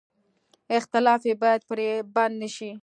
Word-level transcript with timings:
اختلاف 0.77 1.21
یې 1.29 1.35
باید 1.41 1.61
پرې 1.69 1.87
بد 2.15 2.31
نه 2.41 2.47
شي. 2.55 2.71